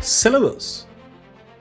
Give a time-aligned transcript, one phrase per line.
[0.00, 0.88] Saludos.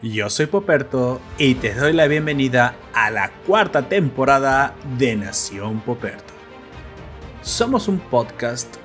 [0.01, 6.33] Yo soy Poperto y te doy la bienvenida a la cuarta temporada de Nación Poperto.
[7.41, 8.77] Somos un podcast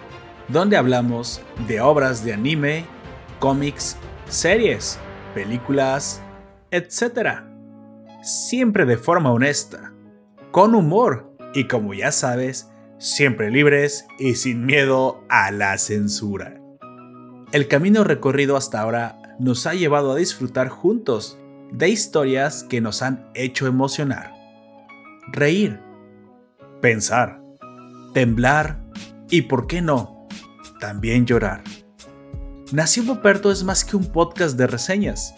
[0.48, 2.84] donde hablamos de obras de anime,
[3.38, 3.96] cómics,
[4.29, 4.98] series,
[5.34, 6.21] películas,
[6.73, 7.45] etc.
[8.25, 9.93] Siempre de forma honesta,
[10.50, 16.60] con humor y como ya sabes, siempre libres y sin miedo a la censura.
[17.52, 21.38] El camino recorrido hasta ahora nos ha llevado a disfrutar juntos
[21.73, 24.33] de historias que nos han hecho emocionar,
[25.33, 25.80] reír,
[26.80, 27.43] pensar,
[28.12, 28.80] temblar
[29.29, 30.29] y, por qué no,
[30.80, 31.65] también llorar.
[32.73, 35.35] Nació Poperto es más que un podcast de reseñas.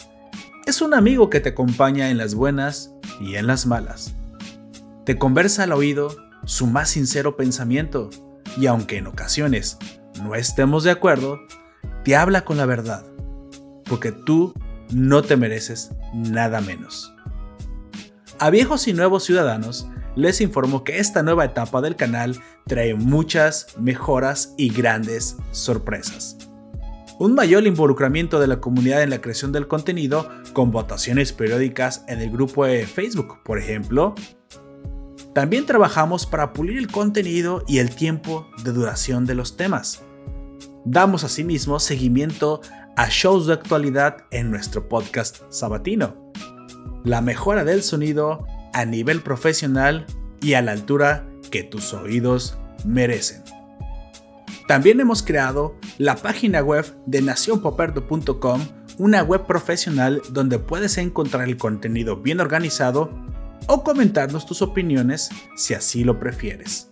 [0.66, 4.14] Es un amigo que te acompaña en las buenas y en las malas.
[5.04, 8.10] Te conversa al oído su más sincero pensamiento
[8.58, 9.78] y aunque en ocasiones
[10.22, 11.38] no estemos de acuerdo,
[12.04, 13.04] te habla con la verdad
[13.88, 14.54] porque tú
[14.90, 17.12] no te mereces nada menos.
[18.38, 23.76] A viejos y nuevos ciudadanos, les informo que esta nueva etapa del canal trae muchas
[23.78, 26.36] mejoras y grandes sorpresas.
[27.18, 32.20] Un mayor involucramiento de la comunidad en la creación del contenido con votaciones periódicas en
[32.20, 34.14] el grupo de Facebook, por ejemplo.
[35.34, 40.02] También trabajamos para pulir el contenido y el tiempo de duración de los temas.
[40.84, 42.60] Damos asimismo seguimiento
[42.96, 46.32] a shows de actualidad en nuestro podcast sabatino.
[47.04, 50.06] La mejora del sonido a nivel profesional
[50.40, 53.42] y a la altura que tus oídos merecen.
[54.66, 58.60] También hemos creado la página web de nacionpoperto.com,
[58.98, 63.10] una web profesional donde puedes encontrar el contenido bien organizado
[63.68, 66.90] o comentarnos tus opiniones si así lo prefieres.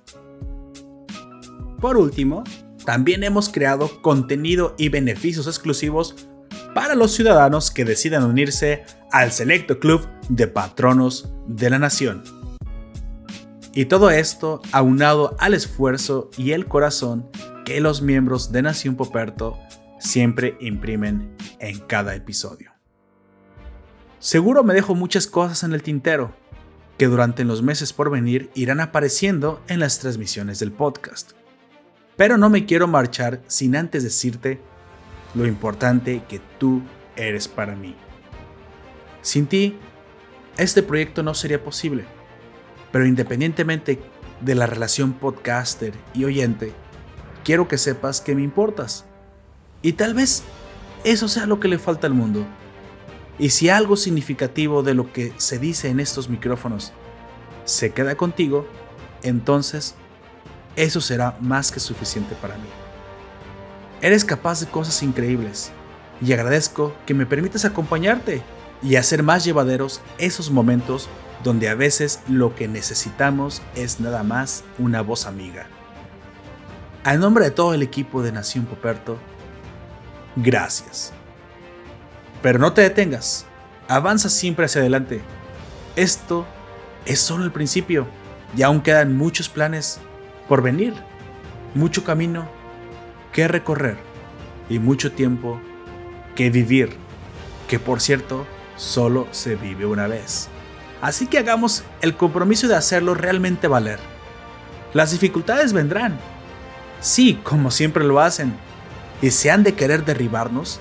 [1.81, 2.45] Por último,
[2.85, 6.15] también hemos creado contenido y beneficios exclusivos
[6.75, 12.23] para los ciudadanos que decidan unirse al selecto club de patronos de la nación.
[13.73, 17.29] Y todo esto aunado al esfuerzo y el corazón
[17.65, 19.59] que los miembros de Nación Poperto
[19.99, 22.73] siempre imprimen en cada episodio.
[24.19, 26.35] Seguro me dejo muchas cosas en el tintero
[26.99, 31.33] que durante los meses por venir irán apareciendo en las transmisiones del podcast.
[32.17, 34.61] Pero no me quiero marchar sin antes decirte
[35.35, 36.83] lo importante que tú
[37.17, 37.97] eres para mí.
[39.23, 39.77] Sin ti,
[40.57, 42.05] este proyecto no sería posible.
[42.93, 44.01] Pero independientemente
[44.41, 46.73] de la relación podcaster y oyente,
[47.43, 49.05] quiero que sepas que me importas.
[49.83, 50.45] Y tal vez
[51.03, 52.47] eso sea lo que le falta al mundo.
[53.39, 56.93] Y si algo significativo de lo que se dice en estos micrófonos
[57.65, 58.69] se queda contigo,
[59.23, 59.97] entonces
[60.77, 62.69] eso será más que suficiente para mí.
[64.01, 65.73] Eres capaz de cosas increíbles
[66.21, 68.43] y agradezco que me permitas acompañarte
[68.83, 71.09] y hacer más llevaderos esos momentos
[71.43, 75.67] donde a veces lo que necesitamos es nada más una voz amiga.
[77.05, 79.19] A nombre de todo el equipo de Nación Poperto,
[80.37, 81.13] gracias.
[82.43, 83.47] Pero no te detengas,
[83.89, 85.23] avanza siempre hacia adelante.
[85.97, 86.47] Esto
[87.05, 88.07] es solo el principio
[88.57, 90.01] y aún quedan muchos planes
[90.49, 90.95] por venir,
[91.75, 92.49] mucho camino
[93.33, 93.97] que recorrer
[94.69, 95.61] y mucho tiempo
[96.35, 96.97] que vivir,
[97.69, 98.47] que por cierto
[98.77, 100.49] solo se vive una vez.
[101.01, 103.99] Así que hagamos el compromiso de hacerlo realmente valer.
[104.93, 106.19] Las dificultades vendrán,
[107.01, 108.55] sí, como siempre lo hacen,
[109.21, 110.81] y si han de querer derribarnos,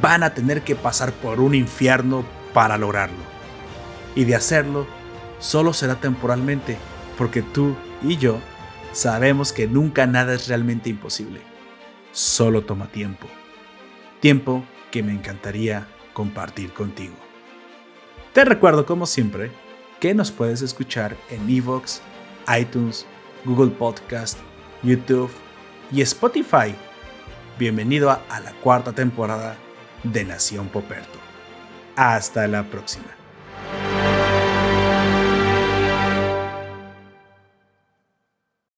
[0.00, 3.24] van a tener que pasar por un infierno para lograrlo.
[4.14, 4.86] Y de hacerlo,
[5.38, 6.76] solo será temporalmente,
[7.18, 8.38] porque tú y yo
[8.96, 11.42] sabemos que nunca nada es realmente imposible.
[12.12, 13.26] Solo toma tiempo.
[14.20, 17.14] Tiempo que me encantaría compartir contigo.
[18.32, 19.50] Te recuerdo como siempre
[20.00, 22.00] que nos puedes escuchar en Evox,
[22.58, 23.04] iTunes,
[23.44, 24.38] Google Podcast,
[24.82, 25.30] YouTube
[25.92, 26.74] y Spotify.
[27.58, 29.58] Bienvenido a, a la cuarta temporada
[30.04, 31.18] de Nación Poperto.
[31.96, 33.25] Hasta la próxima.